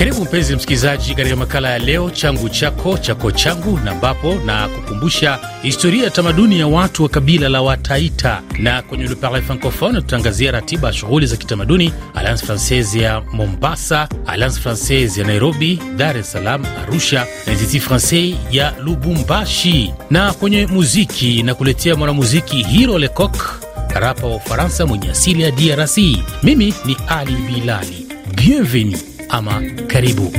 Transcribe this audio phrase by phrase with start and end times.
[0.00, 5.38] Karibu mpenzi msikilizaji, katika makala ya leo changu chako chako changu, na ambapo na kukumbusha
[5.62, 10.50] historia ya tamaduni ya watu wa kabila la Wataita, na kwenye Le Parle Francophone tutaangazia
[10.50, 16.32] ratiba ya shughuli za kitamaduni Alliance Francaise ya Mombasa, Alliance Francaise ya Nairobi, Dar es
[16.32, 19.94] Salaam, Arusha na Institut Francais ya Lubumbashi.
[20.10, 23.36] Na kwenye muziki na kuletea mwanamuziki Hiro Lecoq,
[23.94, 25.98] rapa wa Ufaransa mwenye asili ya DRC.
[26.42, 28.06] Mimi ni Ali Bilali.
[28.34, 30.32] Bienvenue ama karibu.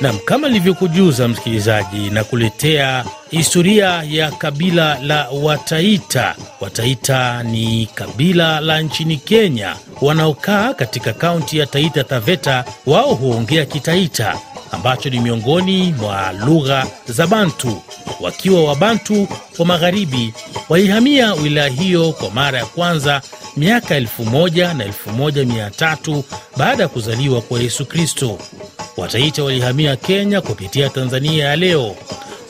[0.00, 6.34] Nam, kama nilivyokujuza msikilizaji, na kuletea historia ya kabila la Wataita.
[6.60, 12.64] Wataita ni kabila la nchini Kenya wanaokaa katika kaunti ya Taita Taveta.
[12.86, 14.38] Wao huongea Kitaita
[14.72, 17.82] ambacho ni miongoni mwa lugha za Bantu.
[18.20, 20.34] Wakiwa Wabantu wa magharibi,
[20.68, 23.22] walihamia wilaya hiyo kwa mara ya kwanza
[23.56, 26.24] miaka elfu moja na elfu moja mia tatu
[26.56, 28.38] baada ya kuzaliwa kwa Yesu Kristo.
[29.00, 31.96] Wataita walihamia Kenya kupitia Tanzania ya leo.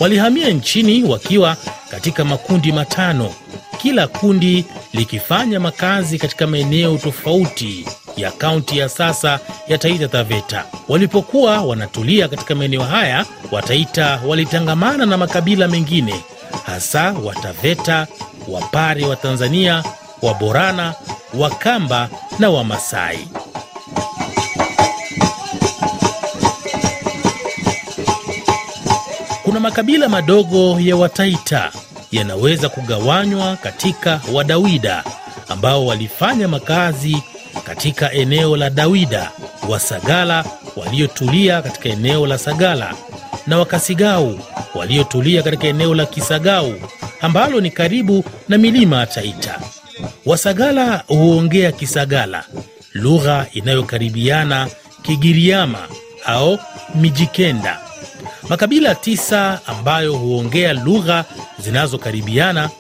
[0.01, 1.57] Walihamia nchini wakiwa
[1.91, 3.34] katika makundi matano,
[3.83, 10.65] kila kundi likifanya makazi katika maeneo tofauti ya kaunti ya sasa ya Taita Taveta.
[10.89, 16.14] Walipokuwa wanatulia katika maeneo haya, Wataita walitangamana na makabila mengine,
[16.67, 18.07] hasa Wataveta,
[18.48, 19.85] Wapare wa Tanzania,
[20.23, 20.95] Waborana,
[21.35, 23.29] Wakamba na Wamasai.
[29.51, 31.73] Kuna makabila madogo ya Wataita
[32.12, 35.05] yanaweza kugawanywa katika Wadawida
[35.48, 37.23] ambao walifanya makazi
[37.65, 39.31] katika eneo la Dawida,
[39.69, 40.45] Wasagala
[40.77, 42.95] waliotulia katika eneo la Sagala
[43.47, 44.41] na Wakasigau
[44.74, 46.74] waliotulia katika eneo la Kisagau
[47.20, 49.61] ambalo ni karibu na milima ya Taita.
[50.27, 52.45] Wasagala huongea Kisagala,
[52.92, 54.69] lugha inayokaribiana
[55.03, 55.89] Kigiriama
[56.27, 56.58] au
[56.95, 57.89] Mijikenda.
[58.50, 61.24] Makabila tisa ambayo huongea lugha
[61.58, 62.70] zinazokaribiana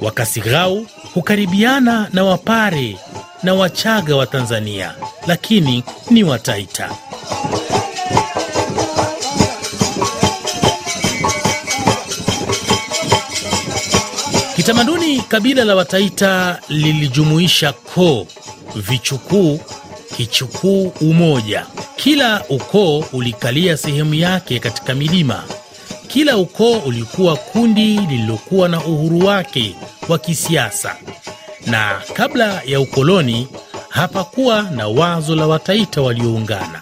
[0.00, 2.96] Wakasighau hukaribiana na Wapare
[3.42, 4.94] na Wachaga wa Tanzania,
[5.26, 6.90] lakini ni Wataita.
[14.56, 18.26] Kitamaduni, kabila la Wataita lilijumuisha koo,
[18.76, 19.60] vichukuu,
[20.16, 21.66] kichukuu, umoja.
[21.96, 25.44] Kila ukoo ulikalia sehemu yake katika milima.
[26.08, 29.74] Kila ukoo ulikuwa kundi lililokuwa na uhuru wake
[30.08, 30.96] wa kisiasa,
[31.66, 33.48] na kabla ya ukoloni
[33.88, 36.80] hapakuwa na wazo la Wataita walioungana.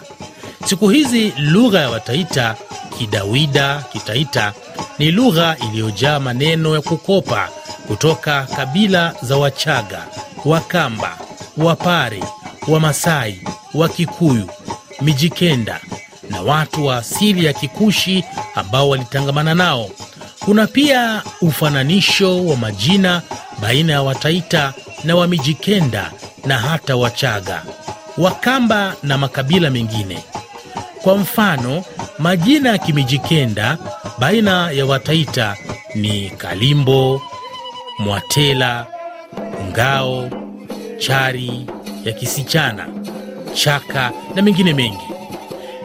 [0.65, 2.55] Siku hizi lugha ya Wataita,
[2.97, 4.53] Kidawida, Kitaita
[4.99, 7.49] ni lugha iliyojaa maneno ya kukopa
[7.87, 10.05] kutoka kabila za Wachaga,
[10.45, 11.17] Wakamba,
[11.57, 12.23] Wapare,
[12.67, 13.41] Wamasai,
[13.73, 14.47] Wakikuyu,
[15.03, 15.79] Mijikenda
[16.29, 18.23] na watu wa asili ya Kikushi
[18.55, 19.89] ambao walitangamana nao.
[20.39, 23.21] Kuna pia ufananisho wa majina
[23.61, 26.11] baina ya Wataita na Wamijikenda
[26.45, 27.63] na hata Wachaga,
[28.17, 30.23] Wakamba na makabila mengine.
[31.01, 31.83] Kwa mfano,
[32.19, 33.77] majina ya Kimijikenda
[34.19, 35.57] baina ya Wataita
[35.95, 37.21] ni Kalimbo,
[37.99, 38.85] Mwatela,
[39.69, 40.29] Ngao,
[40.99, 41.65] Chari
[42.05, 42.87] ya Kisichana,
[43.53, 45.07] Chaka na mengine mengi.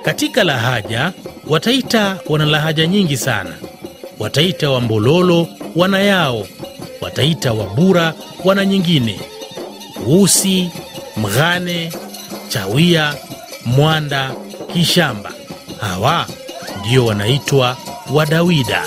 [0.03, 1.13] Katika lahaja,
[1.49, 3.51] Wataita wana lahaja nyingi sana.
[4.19, 5.47] Wataita wa Mbololo
[5.77, 6.47] wana yao,
[7.01, 8.15] Wataita wa Bura
[8.45, 9.21] wana nyingine,
[10.07, 10.71] Usi,
[11.17, 11.93] Mghane,
[12.49, 13.15] Chawia,
[13.65, 14.31] Mwanda,
[14.73, 15.33] Kishamba.
[15.81, 16.27] Hawa
[16.81, 17.77] ndio wanaitwa
[18.13, 18.83] Wadawida.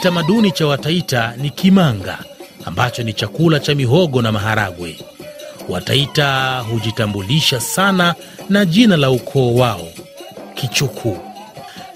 [0.00, 2.18] Kitamaduni cha Wataita ni kimanga
[2.64, 4.98] ambacho ni chakula cha mihogo na maharagwe.
[5.68, 8.14] Wataita hujitambulisha sana
[8.48, 9.88] na jina la ukoo wao
[10.54, 11.18] Kichukuu.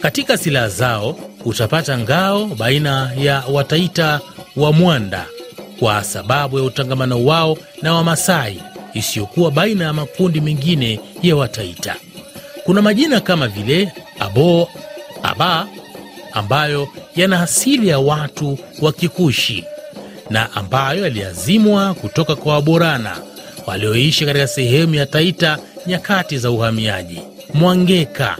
[0.00, 4.20] Katika silaha zao utapata ngao baina ya Wataita
[4.56, 5.26] wa Mwanda
[5.78, 8.62] kwa sababu ya utangamano wao na Wamasai
[8.94, 11.96] isiyokuwa baina ya makundi mengine ya Wataita.
[12.64, 14.68] Kuna majina kama vile Abo,
[15.22, 15.66] Aba
[16.32, 19.64] ambayo yana asili ya watu wa Kikushi
[20.30, 23.16] na ambayo yaliazimwa kutoka kwa Waborana
[23.66, 27.20] walioishi katika sehemu ya Taita nyakati za uhamiaji.
[27.54, 28.36] Mwangeka,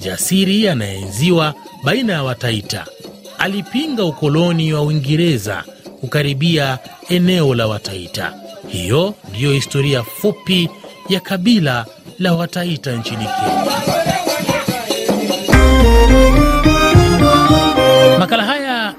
[0.00, 1.54] jasiri anaenziwa
[1.84, 2.86] baina ya Wataita.
[3.38, 5.64] alipinga ukoloni wa Uingereza
[6.00, 6.78] kukaribia
[7.08, 8.32] eneo la Wataita.
[8.68, 10.68] Hiyo ndiyo historia fupi
[11.08, 11.86] ya kabila
[12.18, 13.97] la Wataita nchini Kenya.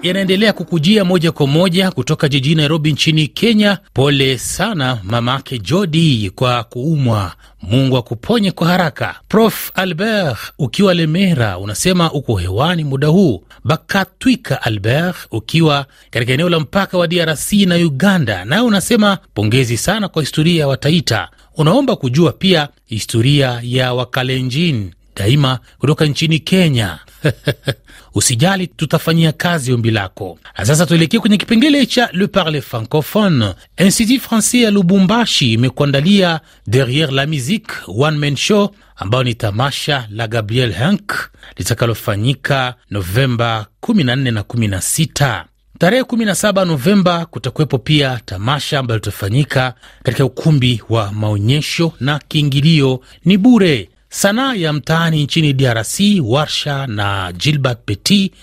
[0.04, 3.78] Yanaendelea kukujia moja kwa moja kutoka jijini Nairobi nchini Kenya.
[3.94, 9.16] Pole sana mamake Jodi kwa kuumwa, Mungu akuponye kwa haraka.
[9.28, 13.44] Prof Albert ukiwa Lemera unasema uko hewani muda huu.
[13.64, 20.08] Bakatwika Albert ukiwa katika eneo la mpaka wa DRC na Uganda, naye unasema pongezi sana
[20.08, 21.30] kwa historia ya Wataita.
[21.58, 27.00] Unaomba kujua pia historia ya Wakalenjin daima kutoka nchini Kenya.
[28.16, 30.40] Usijali, tutafanyia kazi ombi lako.
[30.58, 33.54] Na sasa tuelekee kwenye kipengele cha Le Parle Francophone.
[33.78, 40.28] Institut Francais ya Lubumbashi imekuandalia Derriere la Musique one man show ambayo ni tamasha la
[40.28, 45.44] Gabriel Hank litakalofanyika Novemba 14 na 16.
[45.80, 49.74] Tarehe 17 Novemba kutakuwepo pia tamasha ambayo litafanyika
[50.04, 53.90] katika ukumbi wa maonyesho na kiingilio ni bure.
[54.10, 58.34] Sanaa ya mtaani nchini DRC, warsha na Gilbert Petit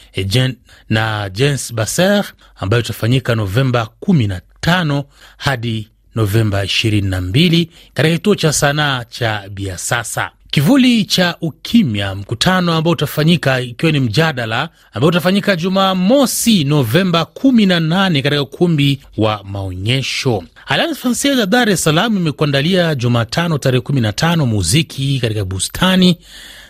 [0.89, 2.25] na Jens Basser
[2.57, 5.05] ambayo itafanyika Novemba 15
[5.37, 10.31] hadi Novemba 22 katika kituo cha sanaa cha Biasasa.
[10.51, 18.43] Kivuli cha ukimya, mkutano ambao utafanyika ikiwa ni mjadala ambao utafanyika Jumamosi Novemba 18 katika
[18.43, 20.45] ukumbi wa maonyesho.
[20.67, 26.19] Alliance Francaise ya Dar es Salaam imekuandalia Jumatano tarehe 15 muziki katika bustani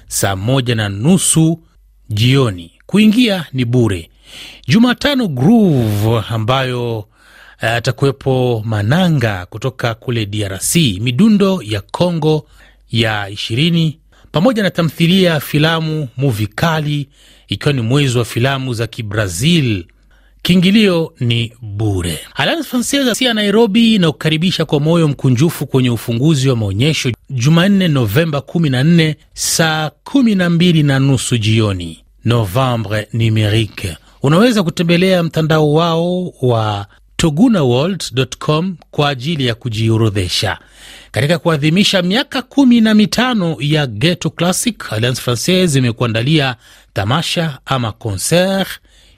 [0.08, 1.61] saa moja na nusu
[2.08, 2.73] jioni.
[2.87, 4.11] Kuingia ni bure.
[4.69, 7.08] Jumatano Groove ambayo
[7.61, 12.46] atakuwepo uh, Mananga kutoka kule DRC, midundo ya Congo
[12.90, 13.98] ya ishirini
[14.32, 17.08] pamoja na tamthilia ya filamu Muvikali,
[17.48, 19.84] ikiwa ni mwezi wa filamu za Kibrazil.
[20.42, 22.18] Kiingilio ni bure.
[22.34, 29.14] Alliance Francaise ya Nairobi inakukaribisha kwa moyo mkunjufu kwenye ufunguzi wa maonyesho Jumanne Novemba 14
[29.34, 32.04] saa 12 na nusu jioni.
[32.24, 33.96] Novembre Numerique.
[34.22, 36.86] Unaweza kutembelea mtandao wao wa
[37.16, 40.58] togunaworld.com kwa ajili ya kujiorodhesha.
[41.16, 46.56] Katika kuadhimisha miaka kumi na mitano ya Ghetto Classic, Alliance Francaise imekuandalia
[46.92, 48.68] tamasha ama concert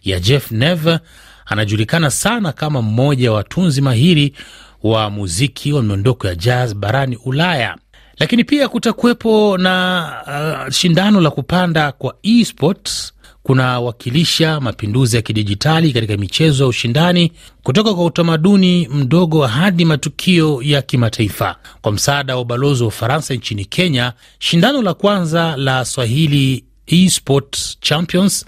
[0.03, 0.99] ya Jeff Neve.
[1.47, 4.35] Anajulikana sana kama mmoja wa watunzi mahiri
[4.83, 7.77] wa muziki wa miondoko ya jazz barani Ulaya,
[8.19, 13.13] lakini pia kutakuwepo na uh, shindano la kupanda kwa esports
[13.49, 20.83] kunawakilisha mapinduzi ya kidijitali katika michezo ya ushindani kutoka kwa utamaduni mdogo hadi matukio ya
[20.83, 21.57] kimataifa.
[21.83, 28.47] Kwa msaada wa ubalozi wa Ufaransa nchini Kenya, shindano la kwanza la Swahili Esports Champions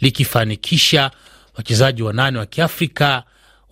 [0.00, 1.10] likifanikisha
[1.56, 3.22] wachezaji wanane wa Kiafrika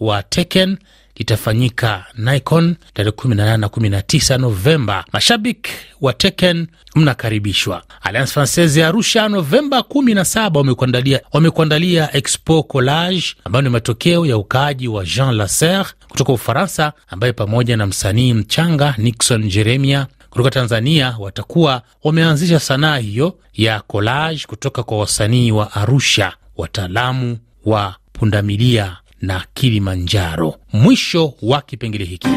[0.01, 0.79] wa Tekken
[1.21, 5.05] litafanyika Nikon tarehe 18 na 19 Novemba.
[5.13, 5.71] Mashabiki
[6.01, 7.83] wa Tekken mnakaribishwa.
[8.03, 14.89] Alliance Francaise ya Arusha Novemba 17 wamekuandalia wamekuandalia Expo Collage ambayo ni matokeo ya ukaaji
[14.89, 21.83] wa Jean Lasser kutoka Ufaransa, ambaye pamoja na msanii mchanga Nixon Jeremia kutoka Tanzania watakuwa
[22.05, 30.55] wameanzisha sanaa hiyo ya collage kutoka kwa wasanii wa Arusha, wataalamu wa pundamilia na Kilimanjaro.
[30.73, 32.29] Mwisho wa kipengele hiki.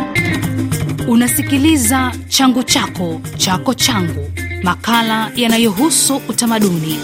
[1.07, 4.31] Unasikiliza changu chako chako changu,
[4.63, 6.99] makala yanayohusu utamaduni.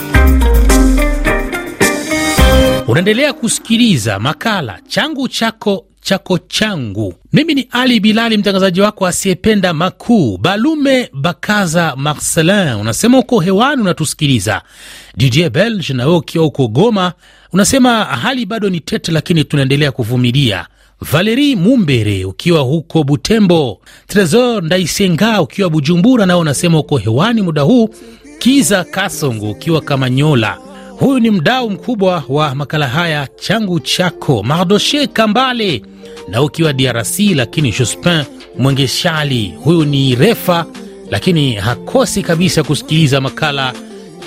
[2.88, 7.14] Unaendelea kusikiliza makala changu chako chako changu.
[7.34, 10.38] Mimi ni Ali Bilali, mtangazaji wako asiyependa makuu.
[10.38, 14.62] Balume Bakaza Marcelin unasema uko hewani unatusikiliza.
[15.18, 17.14] DJ Belge nawe ukiwa uko Goma
[17.54, 20.66] unasema hali bado ni tete, lakini tunaendelea kuvumilia.
[21.02, 27.90] Valeri Mumbere ukiwa huko Butembo, Tresor Ndaisenga ukiwa Bujumbura nao unasema uko hewani muda huu.
[28.40, 30.58] Kiza Kasongo ukiwa Kamanyola
[31.00, 34.44] Huyu ni mdau mkubwa wa makala haya changu chako.
[34.44, 35.82] Mardoshe Kambale
[36.30, 38.24] na ukiwa DRC, lakini Jospin
[38.58, 40.66] Mwengeshali, huyu ni refa
[41.12, 43.74] lakini hakosi kabisa kusikiliza makala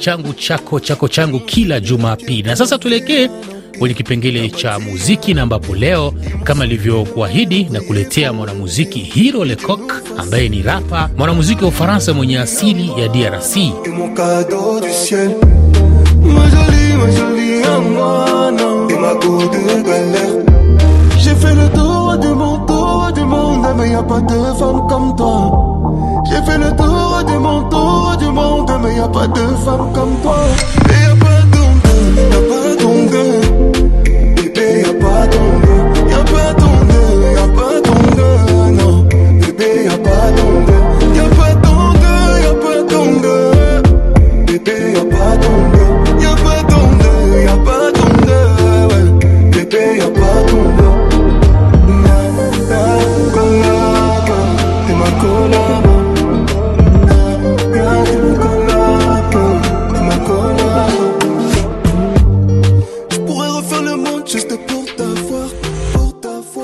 [0.00, 2.42] changu chako chako changu kila Jumapili.
[2.42, 3.28] Na sasa tuelekee
[3.78, 10.48] kwenye kipengele cha muziki, na ambapo leo kama ilivyokuahidi na kuletea mwanamuziki Hiro Lecoq ambaye
[10.48, 13.56] ni rapa, mwanamuziki wa Ufaransa mwenye asili ya DRC.
[21.32, 25.16] J'ai fait le tour du monde, tour du monde Mais y'a pas de femme comme
[25.16, 25.80] toi.
[26.26, 30.14] J'ai fait le tour du monde, tour du monde Mais y'a pas de femme comme
[30.22, 30.36] toi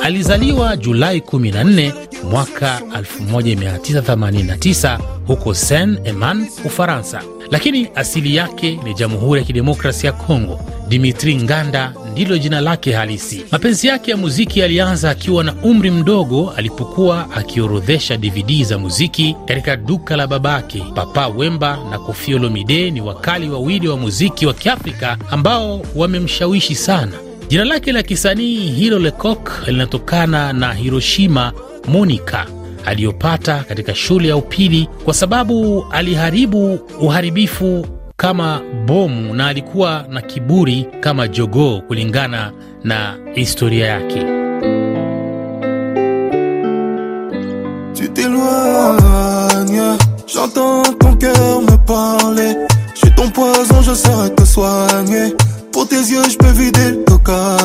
[0.08, 1.92] Alizaliwa Julai 14
[2.30, 10.60] mwaka 1989 huko Saint Eman, Ufaransa, lakini asili yake ni Jamhuri ya Kidemokrasia ya Kongo.
[10.88, 13.44] Dimitri Nganda ndilo jina lake halisi.
[13.52, 19.76] Mapenzi yake ya muziki alianza akiwa na umri mdogo, alipokuwa akiorodhesha DVD za muziki katika
[19.76, 20.84] duka la babake.
[20.94, 27.27] Papa Wemba na Koffi Olomide ni wakali wawili wa muziki wa Kiafrika ambao wamemshawishi sana.
[27.48, 31.52] Jina lake la kisanii Hiro Lecoq linatokana na Hiroshima
[31.88, 32.46] Monica
[32.86, 37.86] aliyopata katika shule ya upili kwa sababu aliharibu uharibifu
[38.16, 42.52] kama bomu na alikuwa na kiburi kama jogoo kulingana
[42.84, 44.24] na historia yake.
[55.78, 57.56] Pour tes yeux, je peux vider le coca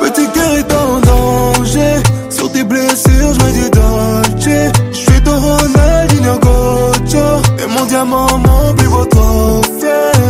[0.00, 2.02] Petit cœur est en danger.
[2.30, 4.72] Sur tes blessures, je me dis Dolce.
[4.90, 7.26] Je suis ton Ronaldinho Gocho.
[7.62, 10.22] Et mon diamant, mon plus beau trophée.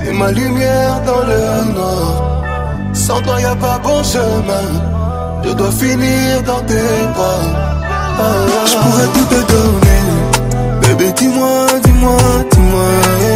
[0.00, 2.94] T'es ma lumière dans le noir.
[2.94, 4.68] Sans toi, y a pas bon chemin.
[5.44, 7.42] Je dois finir dans tes bras.
[8.18, 10.02] Ah, je pourrais tout te donner.
[10.80, 12.18] Bébé, dis-moi, dis-moi,
[12.50, 13.35] dis-moi.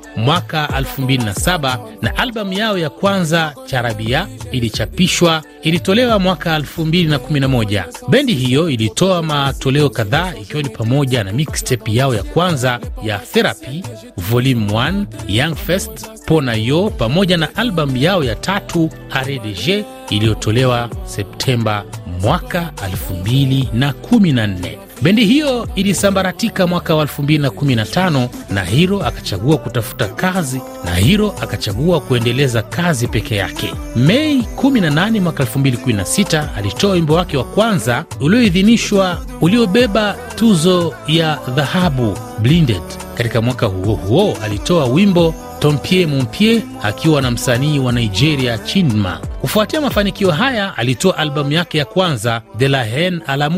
[0.15, 7.83] mwaka 2007 na albamu yao ya kwanza Charabia ilichapishwa, ilitolewa mwaka 2011.
[8.09, 13.83] Bendi hiyo ilitoa matoleo kadhaa ikiwa ni pamoja na mixtape yao ya kwanza ya Therapy
[14.17, 18.89] Volume 1, Young Fest, Pona Yo pamoja na albamu yao ya tatu
[19.25, 21.83] RDG iliyotolewa Septemba
[22.21, 24.77] mwaka 2014.
[25.01, 32.61] Bendi hiyo ilisambaratika mwaka wa 2015 na Hiro akachagua kutafuta kazi na Hiro akachagua kuendeleza
[32.61, 33.73] kazi peke yake.
[33.95, 42.81] Mei 18 mwaka 2016 alitoa wimbo wake wa kwanza ulioidhinishwa uliobeba tuzo ya dhahabu Blinded.
[43.15, 49.19] Katika mwaka huo huo alitoa wimbo Tompie Mompie akiwa na msanii wa Nigeria Chinma.
[49.41, 53.49] Kufuatia mafanikio haya, alitoa albamu yake ya kwanza De la Haine a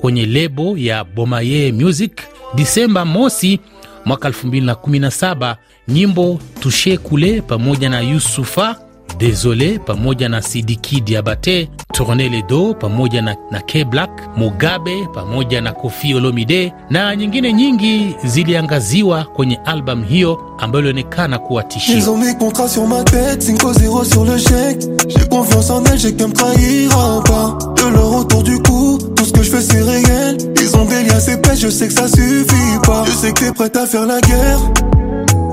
[0.00, 2.12] kwenye lebo ya Bomaye Music
[2.54, 3.60] Disemba mosi
[4.04, 5.56] mwaka 2017.
[5.88, 8.76] Nyimbo Tushe Kule pamoja na Yusufa
[9.18, 11.68] Désolé, pas moi j'en ai si diki diabaté.
[11.92, 14.10] Tournez les dos, pas moi j'en ai black.
[14.36, 16.72] mugabe, pas moi j'en ai.
[16.90, 21.94] Na nyingine nyingi, zilianga ziwa, kony album hiyo, ambe le nekana kouatichi.
[21.94, 24.82] Ils ont mis contrat sur ma tête, 5-0 sur le chèque.
[25.08, 27.58] J'ai confiance en elle, j'ai qu'elle me trahira ou pas.
[27.76, 30.38] De leur autour du cou, tout ce que je fais c'est réel.
[30.62, 33.04] Ils ont des liens, c'est pêche, je sais que ça suffit pas.
[33.04, 34.60] Je sais que t'es prête à faire la guerre.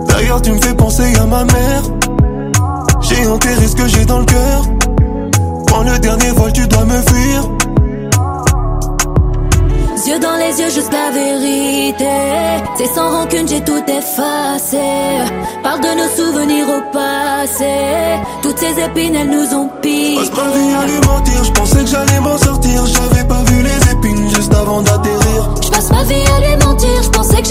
[0.07, 1.81] D'ailleurs, tu me fais penser à ma mère.
[3.07, 4.63] J'ai enterré ce que j'ai dans le cœur.
[5.67, 7.49] Prends le dernier vol, tu dois me fuir.
[10.07, 12.05] Yeux dans les yeux, juste la vérité.
[12.77, 14.77] C'est sans rancune, j'ai tout effacé.
[15.63, 17.73] Parle de nos souvenirs au passé.
[18.43, 20.15] Toutes ces épines, elles nous ont piqué.
[20.15, 22.85] Passe ma vie à lui mentir, je pensais que j'allais m'en sortir.
[22.85, 25.49] J'avais pas vu les épines juste avant d'atterrir.
[25.63, 27.03] Je passe ma vie à lui mentir.
[27.03, 27.44] Je pensais que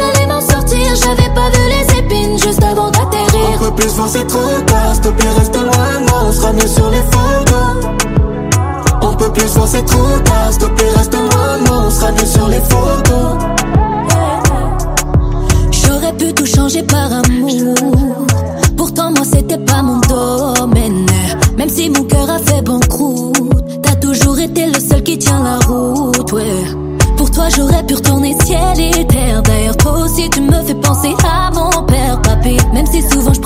[6.67, 7.91] sur les photos.
[9.03, 12.27] On peut plus voir c'est trop tard, s'il te plaît reste loin on sera mieux
[12.27, 13.39] sur les photos.
[15.71, 17.75] J'aurais pu tout changer par amour.
[18.77, 21.07] Pourtant, moi, c'était pas mon domaine.
[21.59, 25.59] Même si mon cœur a fait banqueroute, t'as toujours été le seul qui tient la
[25.67, 26.35] route.
[27.17, 29.43] Pour toi, j'aurais pu retourner ciel et terre.
[29.43, 32.57] D'ailleurs, toi aussi, tu me fais penser à mon père, papy.
[32.73, 33.41] Même si souvent je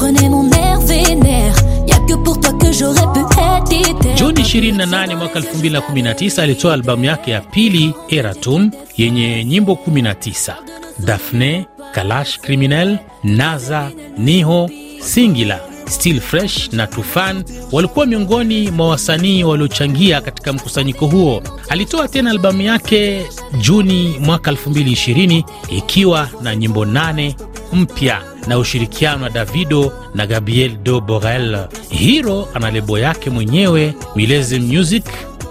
[4.48, 10.54] 28 mwaka 2019 alitoa albamu yake ya pili Eratum yenye nyimbo 19:
[10.98, 20.20] Daphne, Kalash Criminel, Naza, Niho, Singila, Still Fresh na Tufan walikuwa miongoni mwa wasanii waliochangia
[20.20, 21.42] katika mkusanyiko huo.
[21.68, 23.26] Alitoa tena albamu yake
[23.60, 27.36] Juni mwaka 2020 ikiwa na nyimbo nane
[27.72, 31.58] mpya na ushirikiano wa Davido na Gabriel Do Borel.
[31.90, 35.04] Hiro ana lebo yake mwenyewe Milezi Music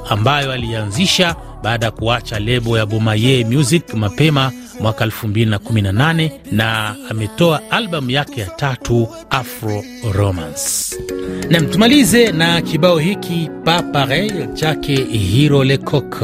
[0.10, 8.12] ambayo alianzisha baada ya kuacha lebo ya Bomaye Music mapema mwaka 2018 na ametoa albamu
[8.12, 10.96] yake ya tatu Afro Romance.
[11.50, 16.16] Nam, tumalize na kibao hiki pa pareil chake Hiro Lecoq.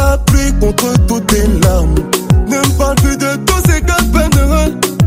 [0.00, 1.94] Parapluie contre toutes tes larmes.
[2.48, 3.80] Ne me parle plus de tous ces
[4.12, 4.30] peine.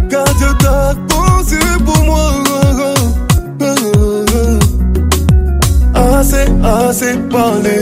[0.10, 2.32] Car Dieu t'a pensé pour moi.
[5.96, 7.78] Assez, assez parlé.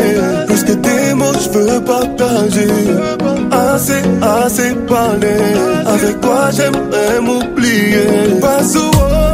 [0.48, 2.72] Plus que tes mots, je veux partager.
[3.52, 5.36] Assez, assez parlé.
[5.86, 8.40] Avec toi, j'aimerais m'oublier.
[8.42, 9.31] Pas.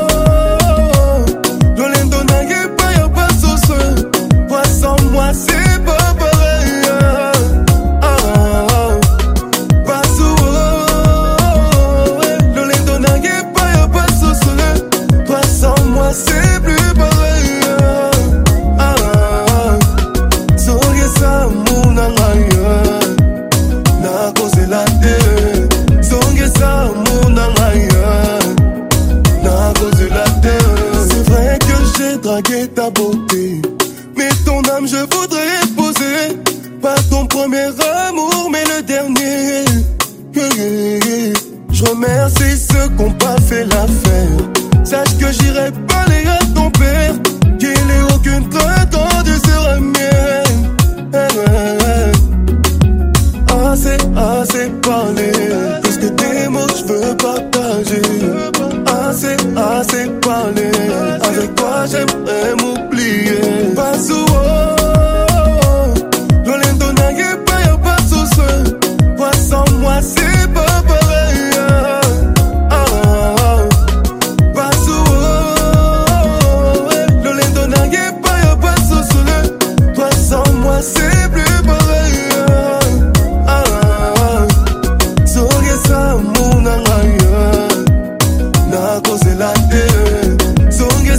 [54.38, 55.37] gossip calling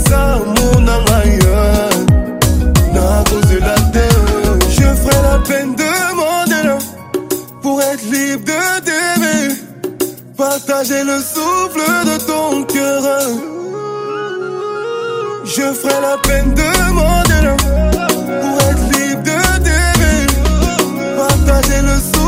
[0.03, 0.15] te
[4.69, 6.79] je ferai la peine de mon
[7.61, 9.55] pour être libre de t'aimer.
[10.37, 13.03] Partager le souffle de ton cœur.
[15.45, 17.23] Je ferai la peine de mon
[18.41, 20.27] pour être libre de t'aimer.
[21.17, 22.18] Partager le souffle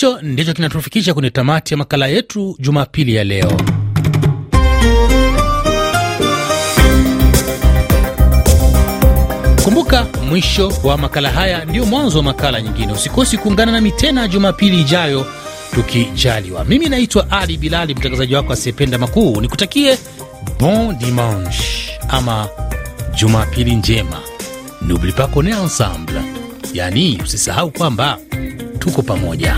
[0.00, 3.60] hicho ndicho kinatufikisha kwenye tamati ya makala yetu Jumapili ya leo.
[9.64, 12.92] Kumbuka, mwisho wa makala haya ndio mwanzo wa makala nyingine.
[12.92, 15.26] Usikosi kuungana nami tena Jumapili ijayo
[15.74, 16.64] tukijaliwa.
[16.64, 19.40] Mimi naitwa Ali Bilali, mtangazaji wako asiyependa makuu.
[19.40, 19.98] Nikutakie
[20.60, 21.64] bon dimanche
[22.08, 22.48] ama
[23.14, 24.20] Jumapili njema.
[24.82, 26.22] N'oublie pas qu'on ensemble,
[26.74, 28.18] yaani usisahau kwamba
[28.80, 29.56] tuko pamoja.